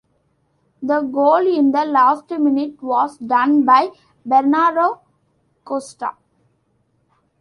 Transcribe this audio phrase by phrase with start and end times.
[0.81, 3.91] The goal in the last minute was done by
[4.25, 5.01] Bernardo
[5.63, 6.15] Cuesta.